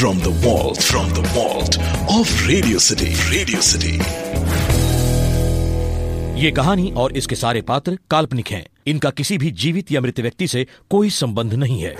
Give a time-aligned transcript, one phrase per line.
[0.00, 1.76] from the vault, from the vault
[2.16, 3.94] of Radio City Radio City.
[6.40, 10.48] ये कहानी और इसके सारे पात्र काल्पनिक हैं। इनका किसी भी जीवित या मृत व्यक्ति
[10.48, 11.96] से कोई संबंध नहीं है।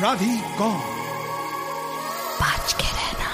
[0.00, 0.76] अपराधी कौन?
[2.36, 3.30] बच के रहना।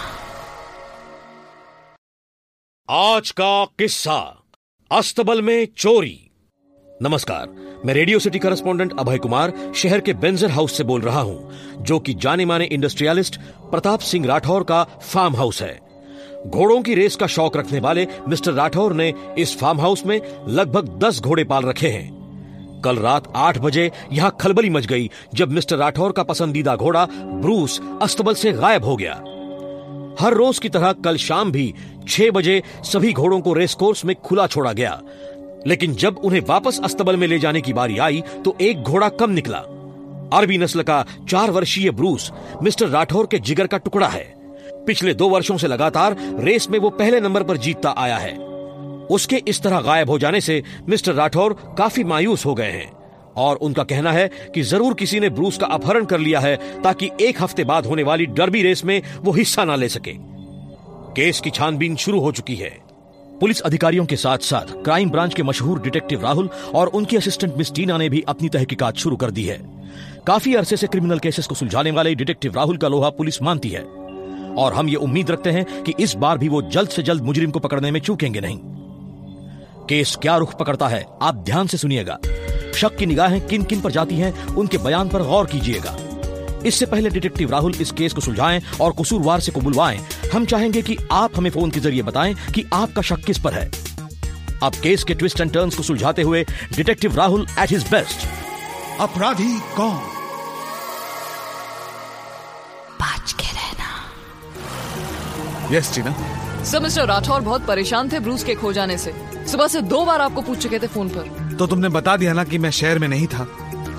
[2.89, 4.17] आज का किस्सा
[4.91, 6.31] अस्तबल में चोरी।
[7.03, 7.47] नमस्कार
[7.87, 11.99] मैं radio city correspondent Abhay Kumar शहर के बेंजर हाउस से बोल रहा हूँ जो
[11.99, 15.75] कि जाने माने इंडस्ट्रियलिस्ट प्रताप सिंह राठौर का फार्म हाउस है।
[16.47, 20.99] घोड़ों की रेस का शौक रखने वाले मिस्टर राठौर ने इस फार्म हाउस में लगभग
[20.99, 22.16] दस घोड़े पाल रखे हैं।
[22.87, 27.81] कल रात आठ बजे यहाँ खलबली मच गई, जब मिस्टर राठौर का पसंदीदा घोड़ा ब्रूस
[28.03, 29.15] अस्तबल से गायब हो गया।
[30.21, 31.73] हर रोज की तरह कल शाम भी
[32.09, 35.01] छह बजे सभी घोड़ों को रेस कोर्स में खुला छोड़ा गया।
[35.67, 39.31] लेकिन जब उन्हें वापस अस्तबल में ले जाने की बारी आई तो एक घोड़ा कम
[39.31, 39.59] निकला।
[40.33, 42.31] अरबी नस्ल का चार वर्षीय ब्रूस
[42.63, 44.25] मिस्टर राठौर के जिगर का टुकड़ा है।
[44.87, 48.46] पिछले दो वर्षों से लगातार रेस में वो पहले नंबर पर जीतता आया है।
[49.11, 52.91] उसके इस तरह गायब हो जाने से मिस्टर राठौर काफ़ी मायूस हो गए हैं।
[53.37, 57.11] और उनका कहना है कि ज़रूर किसी ने ब्रूस का अपहरण कर लिया है ताकि
[57.21, 60.13] एक हफ़्ते बाद होने वाली डर्बी रेस में वो हिस्सा ना ले सके।
[61.15, 62.71] केस की छानबीन शुरू हो चुकी है।
[63.41, 67.73] पुलिस अधिकारियों के साथ साथ क्राइम ब्रांच के मशहूर डिटेक्टिव राहुल और उनकी असिस्टेंट मिस
[67.75, 69.59] टीना ने भी अपनी तहकीकात शुरू कर दी है।
[70.27, 73.83] काफ़ी अरसे से क्रिमिनल केसेस को सुलझाने वाले डिटेक्टिव राहुल का लोहा पुलिस मानती है।
[74.57, 77.51] और हम ये उम्मीद रखते हैं कि इस बार भी वो जल्द से जल्द मुजरिम
[77.51, 78.59] को पकड़ने में चूकेंगे नहीं।
[79.89, 82.19] केस क्या रुख पकड़ता है आप ध्यान से सुनिएगा।
[82.75, 85.97] शक की निगाहें किन किन पर जाती हैं उनके बयान पर गौर कीजिएगा।
[86.67, 89.99] इससे पहले डिटेक्टिव राहुल इस केस को सुलझाएँ और कसूरवार से को बुलवाएँ
[90.33, 93.71] हम चाहेंगे कि आप हमें फ़ोन के ज़रिए बताएँ कि आपका शक किस पर है।
[94.63, 96.45] अब केस के ट्विस्ट एंड टर्न्स को सुलझाते हुए
[96.77, 98.27] detective Rahul at his best
[99.01, 100.01] अपराधी कौन?
[103.01, 103.89] बच के रहना।
[105.77, 106.15] Yes Tina
[106.65, 109.13] sir mister Rathore बहुत परेशान थे ब्रूस के खो जाने से।
[109.47, 112.45] सुबह से दो बार आपको पूछ चुके थे फ़ोन पर। तो तुमने बता दिया ना
[112.45, 113.47] कि मैं शहर में नहीं था।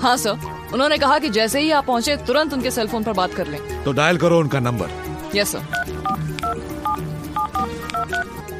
[0.02, 0.38] हाँ सर।
[0.74, 3.60] उन्होंने कहा कि जैसे ही आप पहुँचे तुरंत उनके सेल फ़ोन पर बात कर लें।
[3.84, 4.90] तो डायल करो उनका number
[5.34, 5.62] yes sir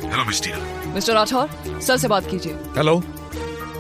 [0.05, 2.97] hello miss Tina mister Rathore sir से बात कीजिए। Hello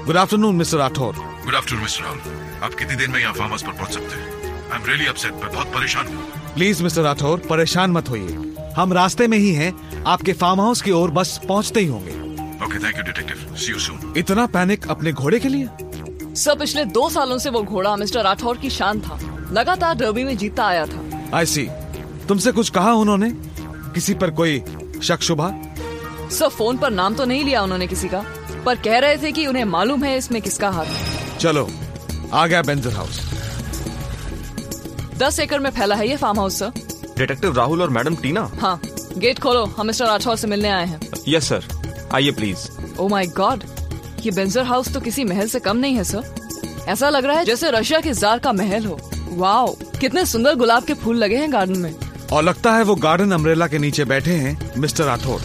[0.06, 1.14] good afternoon mister Rathore
[1.44, 4.70] good afternoon mister Rahul आप कितनी देर में यहाँ फार्म हाउस पर पहुँच सकते हैं?
[4.72, 8.92] आई एम रियली अपसेट मैं बहुत परेशान हूँ। प्लीज़ मिस्टर राठौर परेशान मत होइए। हम
[8.92, 9.72] रास्ते में ही हैं।
[10.04, 12.27] आपके फार्म हाउस की ओर बस पहुँचते ही होंगे।
[12.68, 15.68] Okay thank you detective see you soon इतना पैनिक अपने घोड़े के लिए?
[16.36, 19.18] सर पिछले दो सालों से वो घोड़ा मिस्टर राठौर की शान था।
[19.52, 21.66] लगातार डर्बी में जीतता आया था। आई सी
[22.28, 23.30] तुमसे कुछ कहा उन्होंने?
[23.94, 24.58] किसी पर कोई
[25.02, 25.48] शक शुभा?
[26.30, 28.22] सर फ़ोन पर नाम तो नहीं लिया उन्होंने किसी का।
[28.66, 31.68] पर कह रहे थे कि उन्हें मालूम है इसमें किसका हाथ चलो
[32.32, 33.20] आ गया बेंजर हाउस।
[35.18, 36.72] दस एकड़ में फैला है ये farm house sir.
[37.18, 38.50] Detective Rahul और मैडम टीना?
[38.60, 38.80] हाँ
[39.18, 41.77] गेट खोलो हम मिस्टर राठौर से मिलने आए हैं। यस सर
[42.14, 42.68] आइए प्लीज़
[43.00, 43.64] ओ माय गॉड
[44.24, 46.34] ये बेंजर हाउस तो किसी महल से कम नहीं है सर
[46.88, 48.98] ऐसा लग रहा है जैसे रशिया के जार का महल हो।
[49.38, 51.94] वाओ कितने सुंदर गुलाब के फूल लगे हैं गार्डन में।
[52.32, 55.40] और लगता है वो गार्डन अम्ब्रेला के नीचे बैठे हैं mister Rathore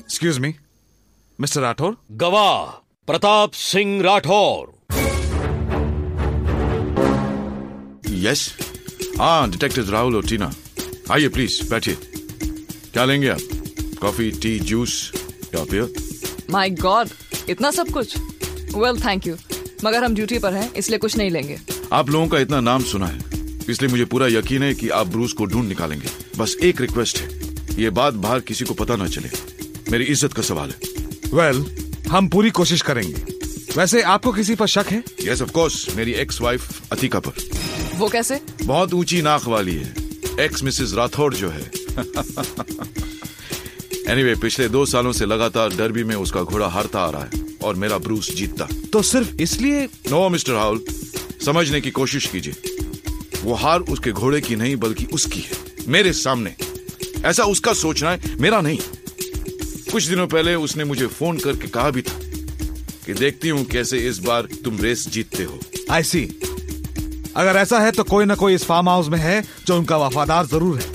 [0.00, 0.54] excuse me
[1.38, 2.64] mister Rathore गवाह
[3.06, 4.72] प्रताप सिंह राठौर।
[8.26, 8.50] यस
[9.18, 10.52] हाँ डिटेक्टिव राहुल और टीना
[11.12, 11.96] आइए प्लीज़ बैठिए।
[12.94, 13.40] क्या लेंगे आप?
[14.00, 14.92] कॉफ़ी टी जूस
[15.54, 15.94] या बियर
[16.50, 17.08] माय गॉड
[17.48, 18.16] इतना सब कुछ?
[18.76, 19.36] वेल थैंक यू
[19.84, 21.58] मगर हम ड्यूटी पर हैं इसलिए कुछ नहीं लेंगे।
[21.92, 23.18] आप लोगों का इतना नाम सुना है
[23.70, 26.08] इसलिए मुझे पूरा यकीन है कि आप ब्रूस को ढूंढ निकालेंगे।
[26.38, 29.30] बस एक रिक्वेस्ट है ये बात बाहर किसी को पता ना चले।
[29.90, 30.76] मेरी इज़्ज़त का सवाल है।
[31.34, 33.24] वेल well, हम पूरी कोशिश करेंगे।
[33.76, 35.04] वैसे आपको किसी पर शक है?
[35.22, 38.40] यस ऑफ़ कोर्स मेरी एक्स वाइफ अतिका पर। वो कैसे?
[38.62, 39.94] बहुत ऊँची नाक वाली है।
[40.40, 42.84] एक्स मिसेस राठौड़ जो है एनीवे
[44.14, 47.30] anyway, पिछले दो सालों से लगातार डर्बी में उसका घोड़ा हारता आ रहा है
[47.62, 49.84] और मेरा ब्रूस जीतता तो सिर्फ़ इसलिए?
[49.84, 50.84] नो मिस्टर हाउल
[51.44, 52.54] समझने की कोशिश कीजिए।
[53.42, 55.56] वो हार उसके घोड़े की नहीं बल्कि उसकी है।
[55.88, 56.54] मेरे सामने।
[57.24, 58.78] ऐसा उसका सोचना है मेरा नहीं।
[59.92, 62.18] कुछ दिनों पहले उसने मुझे फ़ोन करके कहा भी था
[63.06, 65.60] कि देखती हूँ कैसे इस बार तुम रेस जीतते हो।
[65.90, 66.24] आई सी
[67.36, 70.46] अगर ऐसा है तो कोई ना कोई इस फार्म हाउस में है जो उनका वफादार
[70.46, 70.93] ज़रूर है।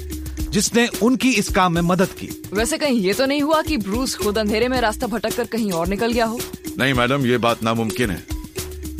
[0.49, 4.15] जिसने उनकी इस काम में मदद की। वैसे कहीं ये तो नहीं हुआ कि ब्रूस
[4.15, 6.39] खुद अंधेरे में रास्ता भटक कर कहीं और निकल गया हो?
[6.77, 8.25] नहीं मैडम ये बात नामुमकिन है।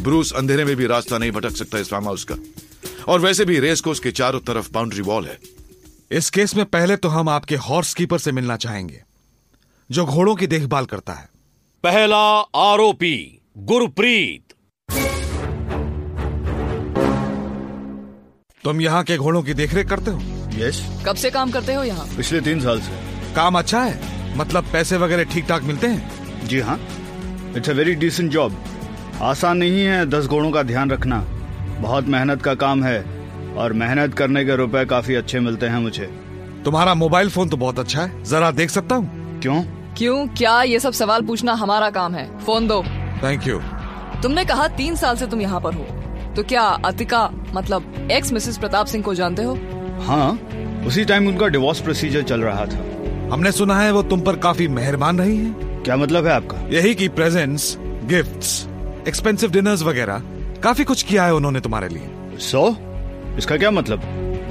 [0.04, 2.36] ब्रूस अंधेरे में भी रास्ता नहीं भटक सकता इस फार्म हाउस का।
[3.08, 5.40] और वैसे भी रेस कोर्स के चारों तरफ़ बाउंड्री वॉल है।
[6.12, 9.02] इस केस में पहले तो हम आपके हॉर्स कीपर से मिलना चाहेंगे
[9.92, 11.30] जो घोड़ों की देखभाल करता है।
[11.84, 14.49] पहला आरोपी गुरप्रीत।
[18.64, 20.20] तुम यहाँ के घोड़ों की देखरेख करते हो?
[20.56, 22.06] यस कब से काम करते हो यहाँ?
[22.18, 24.38] पिछले तीन साल से। काम अच्छा है?
[24.38, 26.48] मतलब पैसे वगैरह ठीक ठाक मिलते हैं?
[26.48, 26.80] जी हाँ।
[27.58, 28.58] It's a very decent job
[29.22, 31.20] आसान नहीं है दस घोड़ों का ध्यान रखना।
[31.82, 33.00] बहुत मेहनत का काम है
[33.58, 36.10] और मेहनत करने के रुपए काफ़ी अच्छे मिलते हैं मुझे।
[36.66, 39.40] तुम्हारा मोबाइल फ़ोन तो बहुत अच्छा है। जरा देख सकता हूँ?
[39.42, 39.62] क्यों?
[39.98, 40.28] क्यों?
[40.28, 42.28] क्या ये सब सवाल पूछना हमारा काम है?
[42.40, 42.84] फ़ोन दो।
[43.24, 43.60] थैंक यू
[44.24, 45.99] तुमने कहा तीन साल से तुम यहाँ पर हो।
[46.40, 47.20] तो क्या अतिका
[47.54, 49.54] मतलब एक्स मिसेस प्रताप सिंह को जानते हो?
[50.02, 50.32] हाँ
[50.88, 52.78] उसी टाइम उनका डिवोर्स प्रोसीजर चल रहा था।
[53.34, 56.58] हमने सुना है वो तुम पर काफ़ी मेहरबान रही है। क्या मतलब है आपका?
[56.70, 58.68] यही की प्रेजेंट्स गिफ्ट्स
[59.08, 60.24] एक्सपेंसिव डिनर्स वगैरह
[60.64, 64.02] काफ़ी कुछ किया है उन्होंने तुम्हारे लिए। सो so, इसका क्या मतलब?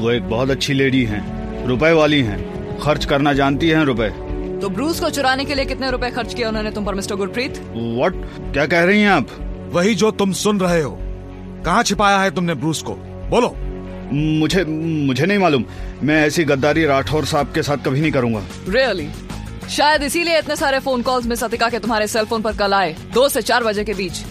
[0.00, 4.10] वो एक बहुत अच्छी लेडी हैं रुपए वाली हैं खर्च करना जानती हैं रुपए।
[4.60, 7.64] तो ब्रूस को चुराने के लिए कितने रुपए खर्च किए उन्होंने तुम पर मिस्टर गुरप्रीत
[7.74, 9.28] व्हाट क्या कह रही हैं आप?
[9.72, 10.98] वही जो तुम सुन रहे हो।
[11.64, 12.92] कहाँ छिपाया है तुमने ब्रूस को?
[13.30, 13.54] बोलो।
[14.12, 15.64] मुझे मुझे नहीं मालूम।
[16.02, 19.70] मैं ऐसी गद्दारी राठौर साहब के साथ कभी नहीं करूँगा। Really really?
[19.70, 22.96] शायद इसीलिए इतने सारे फ़ोन कॉल्स में सतिका के तुम्हारे सेल फ़ोन पर कल आए
[23.14, 24.22] दो से चार बजे के बीच।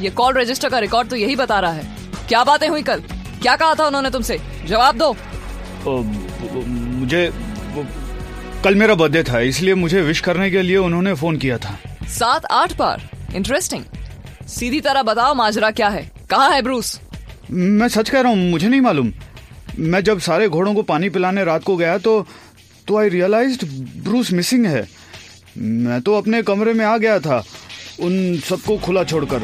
[0.00, 1.96] ये कॉल रजिस्टर का रिकॉर्ड तो यही बता रहा है।
[2.28, 3.00] क्या बातें हुई कल?
[3.42, 4.38] क्या कहा था उन्होंने तुमसे?
[4.66, 5.16] जवाब दो।
[5.86, 6.02] ओ,
[6.66, 7.30] मुझे
[8.64, 11.78] कल मेरा बर्थडे था इसलिए मुझे विश करने के लिए उन्होंने फ़ोन किया था।
[12.08, 13.84] सात आठ बार। इंटरेस्टिंग
[14.48, 16.15] सीधी तरह बताओ माजरा क्या है?
[16.30, 17.00] कहाँ है ब्रूस?
[17.50, 19.12] मैं सच कह रहा हूँ मुझे नहीं मालूम।
[19.78, 22.26] मैं जब सारे घोड़ों को पानी पिलाने रात को गया तो
[22.88, 23.64] तो आई रियलाइज़
[24.04, 24.86] ब्रूस मिसिंग है।
[25.56, 27.42] मैं तो अपने कमरे में आ गया था
[28.00, 29.42] उन सबको खुला छोड़कर।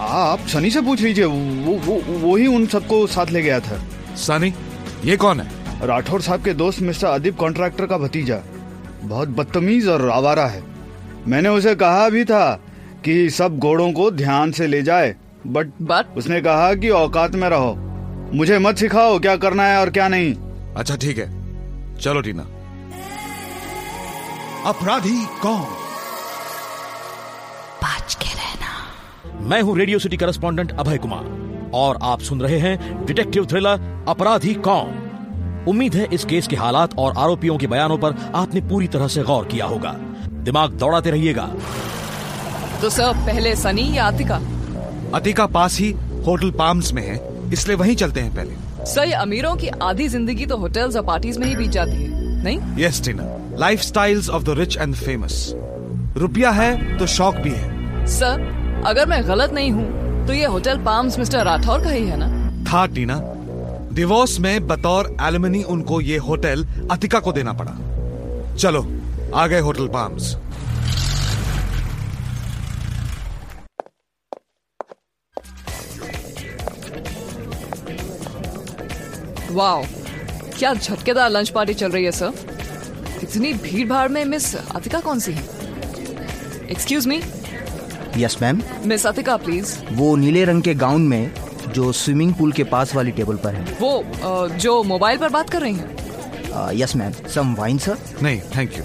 [0.00, 3.78] आप सनी से पूछ लीजिए वो वो वो ही उन सबको साथ ले गया था।
[4.16, 4.52] सनी
[5.04, 5.86] ये कौन है?
[5.86, 8.40] राठौर साहब के दोस्त मिस्टर अदीप कॉन्ट्रैक्टर का भतीजा।
[9.02, 10.62] बहुत बदतमीज और आवारा है।
[11.26, 12.52] मैंने उसे कहा भी था
[13.04, 15.14] कि सब घोड़ों को ध्यान से ले जाए
[15.46, 17.74] बट बट उसने कहा कि औकात में रहो।
[18.34, 20.34] मुझे मत सिखाओ क्या करना है और क्या नहीं।
[20.76, 21.26] अच्छा ठीक है।
[21.96, 22.42] चलो टीना।
[24.66, 25.64] अपराधी कौन?
[27.84, 33.04] बच के रहना। मैं हूँ radio city correspondent Abhay Kumar और आप सुन रहे हैं
[33.06, 35.00] डिटेक्टिव थ्रिलर अपराधी कौन?
[35.68, 39.22] उम्मीद है इस केस के हालात और आरोपियों के बयानों पर आपने पूरी तरह से
[39.22, 39.92] गौर किया होगा।
[40.44, 41.46] दिमाग दौड़ाते रहिएगा।
[42.80, 44.38] तो सर पहले सनी या अतिका
[45.14, 45.90] अतिका पास ही
[46.26, 47.16] होटल पाम्स में है
[47.52, 51.46] इसलिए वहीं चलते हैं पहले। सही अमीरों की आधी ज़िंदगी तो होटल्स और पार्टीज़ में
[51.46, 52.58] ही बीत जाती है नहीं?
[52.78, 53.24] Yes Tina
[53.82, 55.52] lifestyles of the rich and famous
[56.16, 60.78] रुपया है तो शौक भी है। सर अगर मैं गलत नहीं हूँ तो ये होटल
[60.84, 62.28] पाम्स मिस्टर राठौर का ही है ना?
[62.64, 63.20] था टीना
[63.92, 67.76] डिवोर्स में बतौर एलमनी उनको ये होटल अतिका को देना पड़ा।
[68.56, 68.86] चलो
[69.34, 70.34] आ गए होटल पाम्स।
[79.54, 79.84] वाओ
[80.58, 82.32] क्या झटकेदार लंच पार्टी चल रही है सर
[83.22, 85.42] इतनी भीड़ भाड़ में मिस अतिका कौन सी है?
[86.70, 87.20] Excuse me
[88.16, 91.30] yes ma'am miss Atika please वो नीले रंग के गाउन में
[91.74, 95.50] जो स्विमिंग पूल के पास वाली टेबल पर है। वो अ, जो मोबाइल पर बात
[95.50, 96.72] कर रही हैं?
[96.76, 98.84] Yes ma'am some wine sir नहीं थैंक यू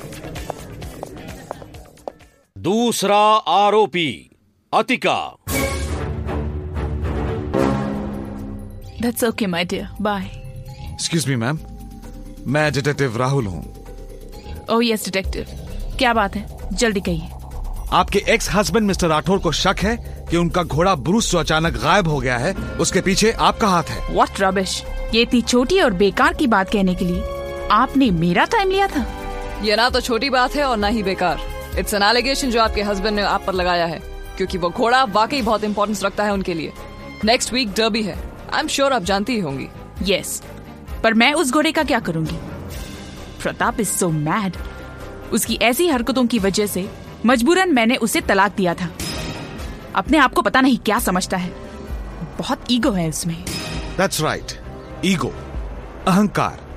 [2.56, 3.18] दूसरा
[3.58, 4.10] आरोपी
[4.74, 5.20] Atika
[9.04, 9.86] That's okay, my dear.
[10.06, 10.39] Bye.
[11.00, 11.60] Excuse me ma'am
[12.48, 13.62] मैं डिटेक्टिव राहुल हूँ।
[14.66, 15.50] Oh yes, detective.
[15.98, 16.58] क्या बात है?
[16.74, 17.30] जल्दी कहिए।
[17.92, 19.96] आपके एक्स हस्बैंड मिस्टर राठौर को शक है
[20.32, 24.16] कि उनका घोड़ा ब्रूस जो अचानक गायब हो गया है उसके पीछे आपका हाथ है।
[24.16, 24.76] What rubbish!
[25.16, 27.24] ये इतनी छोटी और बेकार की बात कहने के लिए
[27.72, 29.06] आपने मेरा टाइम लिया था।
[29.64, 31.42] ये ना तो छोटी बात है और ना ही बेकार।
[31.80, 34.02] इट्स एन एलिगेशन जो आपके हस्बैंड ने आप पर लगाया है
[34.38, 36.74] क्योंकि वो घोड़ा वाकई बहुत इंपॉर्टेंस रखता है उनके लिए।
[37.26, 38.20] नेक्स्ट वीक डर्बी है।
[38.54, 39.68] आई एम श्योर आप जानती ही होंगी।
[40.04, 40.42] यस
[41.04, 42.36] पर मैं उस घोड़े का क्या करूँगी?
[43.42, 44.58] प्रताप इज़ सो मैड
[45.34, 46.90] उसकी ऐसी हरकतों की वजह से
[47.26, 48.90] मजबूरन मैंने उसे तलाक दिया था।
[49.96, 51.54] अपने आप को पता नहीं क्या समझता है।
[52.40, 53.44] बहुत ईगो है उसमें।
[53.98, 54.52] दैट्स राइट
[55.06, 55.34] ईगो
[56.08, 56.70] अहंकार।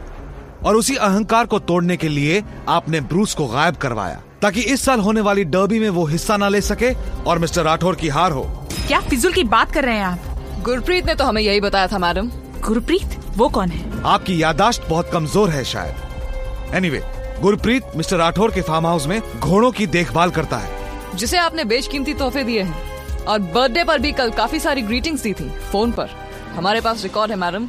[0.64, 5.00] और उसी अहंकार को तोड़ने के लिए आपने ब्रूस को गायब करवाया ताकि इस साल
[5.00, 8.68] होने वाली डर्बी में वो हिस्सा ना ले सके और मिस्टर राठौर की हार हो।
[8.86, 10.18] क्या फिजुल की बात कर रहे हैं आप?
[10.62, 13.16] गुरप्रीत ने तो हमें यही बताया था मैडम। गुरप्रीत?
[13.36, 13.91] वो कौन है?
[14.06, 19.40] आपकी यादाश्त बहुत कमज़ोर है शायद। Anyway anyway, Gurpreet mister Rathore के फार्म हाउस में
[19.40, 22.92] घोड़ों की देखभाल करता है। जिसे आपने बेशकीमती तोहफे दिए हैं।
[23.24, 26.08] और बर्थडे पर भी कल काफ़ी सारी ग्रीटिंग्स दी थी फ़ोन पर।
[26.54, 27.68] हमारे पास रिकॉर्ड है मैडम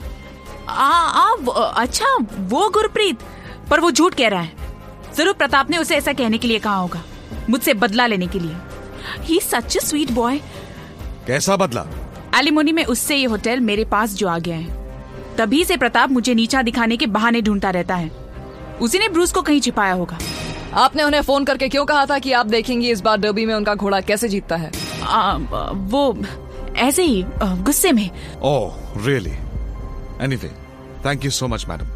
[0.69, 3.19] आ, आ, वो, अच्छा वो गुरप्रीत।
[3.69, 4.51] पर वो झूठ कह रहा है।
[5.17, 7.03] ज़रूर प्रताप ने उसे ऐसा कहने के लिए कहा होगा
[7.49, 8.55] मुझसे बदला लेने के लिए।
[9.21, 10.37] ही सच स्वीट बॉय
[11.27, 11.85] कैसा बदला?
[12.35, 14.82] एलिमोनी में उससे ये होटल मेरे पास जो आ गया है।
[15.37, 18.11] तभी से प्रताप मुझे नीचा दिखाने के बहाने ढूंढता रहता है।
[18.81, 20.17] उसी ने ब्रूस को कहीं छिपाया होगा।
[20.73, 23.75] आपने उन्हें फ़ोन करके क्यों कहा था कि आप देखेंगी इस बार डर्बी में उनका
[23.75, 24.71] घोड़ा कैसे जीतता है?
[25.03, 25.37] आ,
[25.71, 26.17] वो
[26.77, 28.09] ऐसे ही गुस्से में।
[28.43, 29.33] ओह really
[30.21, 30.51] anyway
[31.05, 31.87] thank you so much madam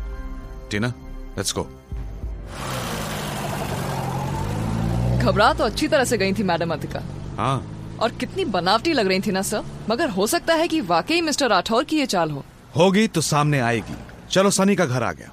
[0.71, 0.87] Tina
[1.37, 1.63] let's go
[5.21, 7.01] घबरा तो अच्छी तरह से गई थी मैडम अतिका।
[7.37, 11.21] हाँ। और कितनी बनावटी लग रही थी ना सर मगर हो सकता है कि वाकई
[11.21, 12.43] मिस्टर राठौर की ये चाल हो।
[12.77, 13.95] होगी तो सामने आएगी।
[14.31, 15.31] चलो सनी का घर आ गया।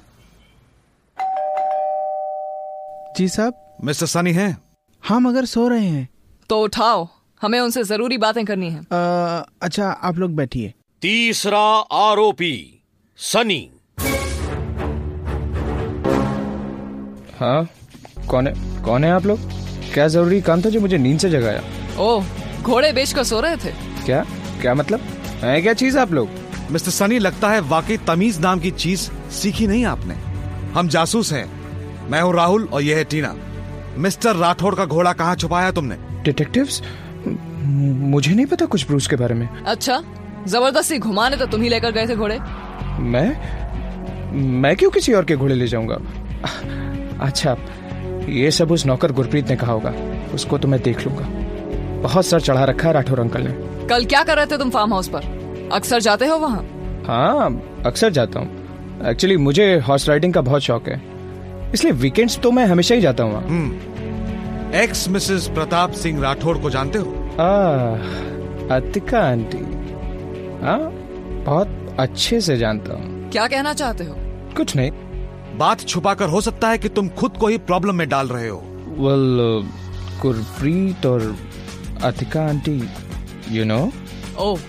[3.17, 4.57] जी साहब। मिस्टर सनी हैं?
[5.03, 6.07] हाँ मगर सो रहे हैं।
[6.49, 7.07] तो उठाओ
[7.41, 11.59] हमें उनसे ज़रूरी बातें करनी है। आ, अच्छा आप लोग बैठिए। तीसरा
[11.93, 12.83] आरोपी
[13.17, 13.71] सनी।
[17.39, 17.69] हाँ
[18.29, 19.39] कौन है कौन है आप लोग?
[19.93, 21.61] क्या ज़रूरी काम था जो मुझे नींद से जगाया?
[21.99, 22.21] ओ
[22.61, 23.71] घोड़े बेच कर सो रहे थे।
[24.05, 24.23] क्या?
[24.61, 24.99] क्या मतलब?
[25.43, 26.44] है क्या चीज़ आप लोग?
[26.71, 30.13] मिस्टर सनी लगता है वाकई तमीज नाम की चीज़ सीखी नहीं आपने।
[30.73, 31.45] हम जासूस हैं।
[32.09, 33.35] मैं हूँ राहुल और यह है टीना।
[33.97, 35.95] मिस्टर राठौड़ का घोड़ा कहाँ छुपाया तुमने?
[36.23, 36.81] डिटेक्टिव्स?
[37.27, 40.01] मुझे नहीं पता कुछ ब्रूस के बारे में। अच्छा
[40.47, 42.39] ज़बरदस्ती घुमाने तो तुम ही लेकर गए थे घोड़े।
[42.99, 43.29] मैं?
[44.61, 45.99] मैं क्यों किसी और के घोड़े ले जाऊँगा?
[47.21, 47.57] अच्छा
[48.29, 49.93] ये सब उस नौकर गुरप्रीत ने कहा होगा।
[50.33, 51.25] उसको तो मैं देख लूँगा।
[52.01, 54.93] बहुत सर चढ़ा रखा है राठौर अंकल ने। कल क्या कर रहे थे तुम फार्म
[54.93, 55.44] हाउस पर?
[55.73, 56.63] अक्सर जाते हो वहाँ?
[57.07, 57.49] हाँ
[57.85, 61.01] अक्सर जाता हूँ। एक्चुअली मुझे हॉर्स राइडिंग का बहुत शौक है।
[61.73, 66.99] इसलिए वीकेंड्स तो मैं हमेशा ही जाता हूँ एक्स मिसेस प्रताप सिंह राठौर को जानते
[66.99, 67.11] हो?
[68.71, 69.57] अतिका आंटी।
[70.65, 70.79] हाँ
[71.45, 74.15] बहुत अच्छे से जानता हूँ। क्या कहना चाहते हो?
[74.57, 74.91] कुछ नहीं।
[75.57, 78.57] बात छुपाकर हो सकता है कि तुम खुद को ही प्रॉब्लम में डाल रहे हो।
[78.99, 79.69] वेल
[80.21, 81.35] गुरप्रीत और
[82.03, 82.81] Atika aunty
[83.51, 83.79] you know
[84.39, 84.59] oh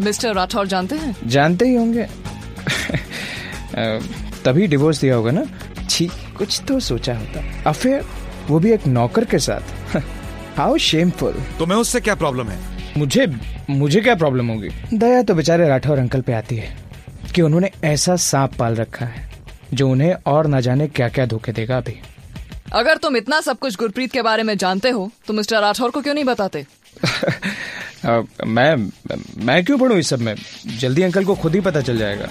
[0.00, 1.16] Mr Rathore जानते हैं?
[1.26, 2.06] जानते ही होंगे।
[4.44, 5.44] तभी डिवोर्स दिया होगा ना?
[5.90, 8.04] छी कुछ तो सोचा होता। अफेयर
[8.48, 9.96] वो भी एक नौकर के साथ।
[10.56, 12.58] हाउ शेमफुल तुम्हें उससे क्या प्रॉब्लम है?
[12.96, 13.26] मुझे
[13.70, 14.68] मुझे क्या प्रॉब्लम होगी?
[14.94, 16.76] दया तो बेचारे राठौर अंकल पे आती है
[17.34, 19.30] कि उन्होंने ऐसा सांप पाल रखा है
[19.74, 22.00] जो उन्हें और न जाने क्या क्या धोखे देगा अभी।
[22.72, 26.00] अगर तुम इतना सब कुछ गुरप्रीत के बारे में जानते हो तो मिस्टर राठौर को
[26.00, 26.66] क्यों नहीं बताते?
[28.04, 28.76] आ, मैं
[29.44, 30.34] मैं क्यों पढ़ू इस सब में?
[30.78, 32.28] जल्दी अंकल को खुद ही पता चल जाएगा।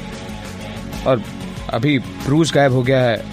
[1.08, 1.22] और
[1.70, 3.24] अभी ब्रूस गायब हो गया है।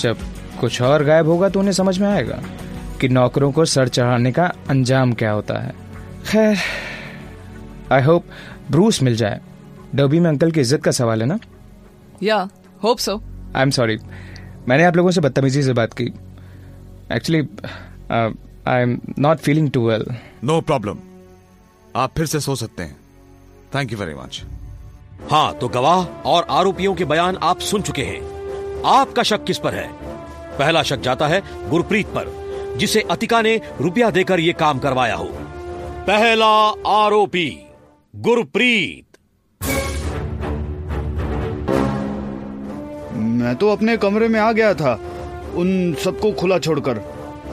[0.00, 0.18] जब
[0.60, 2.42] कुछ और गायब होगा तो उन्हें समझ में आएगा
[3.00, 5.74] कि नौकरों को सर चढ़ाने का अंजाम क्या होता है।
[6.26, 6.56] खैर
[7.92, 8.24] आई होप
[8.70, 9.40] ब्रूस मिल जाए।
[9.94, 11.38] डबी में अंकल की इज़्ज़त का सवाल है ना?
[12.22, 12.48] या
[12.82, 13.16] hope so
[13.56, 13.98] I am sorry
[14.68, 16.12] मैंने आप लोगों से बदतमीजी से बात की।
[17.12, 17.40] Actually
[18.10, 20.04] I am not feeling too well
[20.44, 20.98] no problem
[21.98, 22.96] आप फिर से सो सकते हैं।
[23.74, 24.42] थैंक यू वेरी मच
[25.30, 29.74] हाँ तो गवाह और आरोपियों के बयान आप सुन चुके हैं। आपका शक किस पर
[29.74, 29.88] है?
[30.58, 32.30] पहला शक जाता है गुरप्रीत पर,
[32.76, 35.24] जिसे अतिका ने रुपया देकर यह काम करवाया हो।
[36.06, 36.46] पहला
[36.86, 37.50] आरोपी,
[38.16, 39.04] गुरप्रीत।
[43.14, 44.94] मैं तो अपने कमरे में आ गया था,
[45.54, 47.00] उन सबको खुला छोड़कर।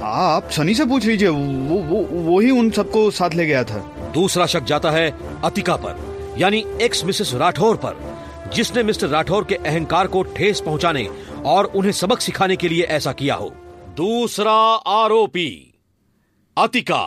[0.04, 3.95] आप सनी से पूछ लीजिए, वो वो वो ही उन सबको साथ ले गया था।
[4.16, 5.10] दूसरा शक जाता है
[5.44, 8.16] अतिका पर यानी एक्स मिसेस राठौर पर
[8.54, 11.08] जिसने मिस्टर राठौर के अहंकार को ठेस पहुँचाने
[11.46, 13.50] और उन्हें सबक सिखाने के लिए ऐसा किया हो।
[13.98, 14.54] दूसरा
[14.94, 15.74] आरोपी
[16.58, 17.04] अतिका।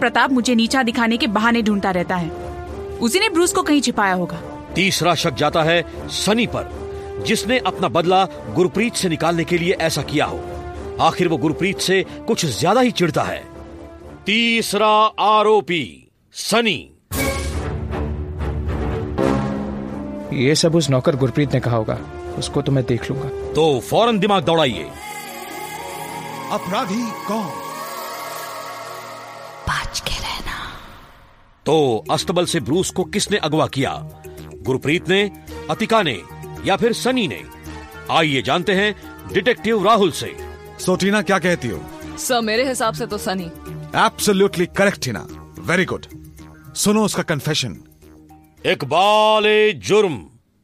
[0.00, 2.28] प्रताप मुझे नीचा दिखाने के बहाने ढूंढता रहता है।
[2.98, 4.40] उसी ने ब्रूस को कहीं छिपाया होगा।
[4.74, 6.70] तीसरा शक जाता है सनी पर
[7.26, 10.40] जिसने अपना बदला गुरप्रीत से निकालने के लिए ऐसा किया हो।
[11.00, 13.42] आखिर वो गुरप्रीत से कुछ ज़्यादा ही चिढ़ता है।
[14.26, 14.88] तीसरा
[15.20, 16.78] आरोपी सनी।
[20.34, 21.98] ये सब उस नौकर गुरप्रीत ने कहा होगा।
[22.38, 24.90] उसको तो मैं देख लूँगा। तो फ़ौरन दिमाग दौड़ाइए।
[26.52, 27.46] अपराधी कौन?
[29.68, 30.58] बच के रहना।
[31.66, 33.92] तो अस्तबल से ब्रूस को किसने अगवा किया?
[34.62, 35.30] गुरप्रीत ने
[35.70, 36.18] अतिका ने
[36.66, 37.42] या फिर सनी ने?
[38.10, 38.94] आइए जानते हैं
[39.32, 40.47] डिटेक्टिव राहुल से।
[40.80, 41.80] सोटीना क्या कहती हो?
[42.18, 43.50] सर मेरे हिसाब से तो Sunny
[43.96, 45.26] absolutely correct Tina
[45.68, 46.06] very good
[46.76, 47.76] सुनो उसका कन्फेशन
[48.66, 50.18] इकबाल ए जुर्म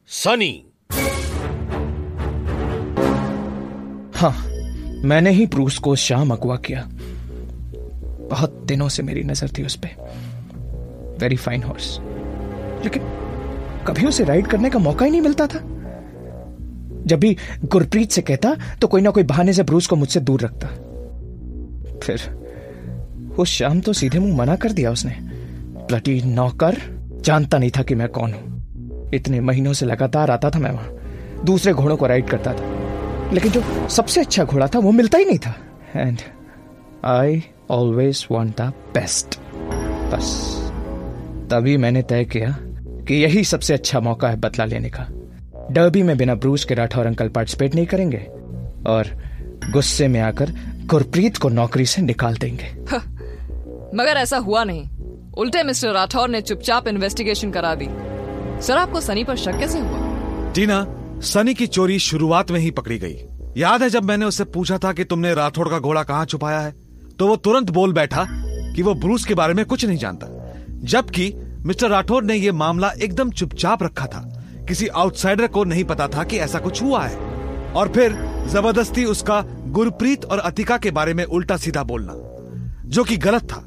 [0.09, 0.53] सनी
[4.17, 4.35] हाँ
[5.05, 6.83] मैंने ही ब्रूस को शाम अगवा किया।
[8.31, 11.99] बहुत दिनों से मेरी नज़र थी उस पर वेरी फाइन हॉर्स
[12.85, 13.03] लेकिन
[13.87, 15.59] कभी उसे राइड करने का मौका ही नहीं मिलता था।
[17.07, 20.41] जब भी गुरप्रीत से कहता तो कोई ना कोई बहाने से ब्रूस को मुझसे दूर
[20.41, 20.69] रखता।
[21.99, 22.21] फिर
[23.39, 25.17] उस शाम तो सीधे मुँह मना कर दिया उसने।
[25.89, 26.77] ब्लडी नौकर,
[27.21, 31.45] जानता नहीं था कि मैं कौन हूँ। इतने महीनों से लगातार आता था मैं वहाँ।
[31.45, 35.25] दूसरे घोड़ों को राइड करता था। लेकिन जो सबसे अच्छा घोड़ा था, वो मिलता ही
[35.25, 35.55] नहीं था।
[35.97, 36.19] And
[37.05, 39.39] I always want the best
[40.13, 40.31] बस,
[41.51, 42.57] तभी मैंने तय किया
[43.09, 45.07] कि यही सबसे अच्छा मौका है बदला लेने का।
[45.71, 48.19] डर्बी में बिना ब्रूस के राठौर अंकल पार्टिसिपेट नहीं करेंगे
[48.87, 49.07] और
[49.73, 50.51] गुस्से में आकर
[50.87, 52.67] गुरप्रीत को नौकरी से निकाल देंगे।
[53.97, 54.89] मगर ऐसा हुआ नहीं।
[55.39, 57.89] उल्टे मिस्टर राठौर ने चुपचाप इन्वेस्टिगेशन करा दी।
[58.63, 60.53] सर आपको सनी पर शक कैसे हुआ?
[60.53, 60.87] टीना
[61.21, 63.17] सनी की चोरी शुरुआत में ही पकड़ी गई।
[63.57, 66.75] याद है जब मैंने उससे पूछा था कि तुमने राठौड़ का घोड़ा कहाँ छुपाया है?
[67.19, 68.27] तो वो तुरंत बोल बैठा
[68.75, 70.27] कि वो ब्रूस के बारे में कुछ नहीं जानता।
[70.71, 74.34] जबकि मिस्टर राठौर ने यह मामला एकदम चुपचाप रखा था।
[74.65, 78.13] किसी आउटसाइडर को नहीं पता था कि ऐसा कुछ हुआ है। और फिर
[78.49, 82.13] ज़बरदस्ती उसका गुरप्रीत और अतिका के बारे में उल्टा सीधा बोलना,
[82.87, 83.61] जो कि गलत था।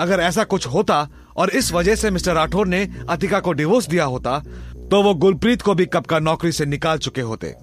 [0.00, 4.04] अगर ऐसा कुछ होता और इस वजह से मिस्टर राठौर ने अतिका को डिवोर्स दिया
[4.06, 4.38] होता
[4.90, 7.54] तो वो गुरप्रीत को भी कब का नौकरी से निकाल चुके होते।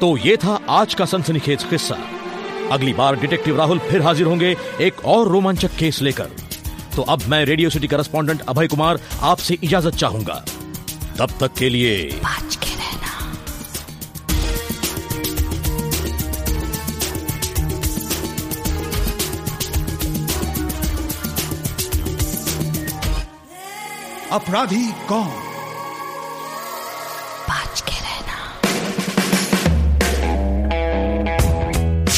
[0.00, 1.96] तो ये था आज का सनसनीखेज किस्सा।
[2.72, 6.28] अगली बार डिटेक्टिव राहुल फिर हाजिर होंगे एक और रोमांचक केस लेकर।
[6.98, 10.34] तो अब मैं Radio City correspondent Abhay Kumar आपसे इजाज़त चाहूँगा।
[11.18, 12.20] तब तक के लिए
[12.54, 13.12] के रहना।
[24.32, 25.30] अपराधी कौन?
[27.48, 28.36] बाज के रहना।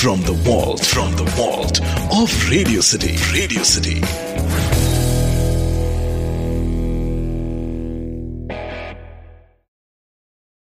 [0.00, 1.84] From the vault, from the vault
[2.22, 4.29] of Radio City, Radio City.